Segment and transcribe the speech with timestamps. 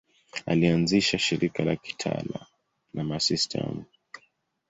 [0.45, 2.47] Alianzisha shirika la kitawa
[2.93, 3.85] la Masista wa Mt.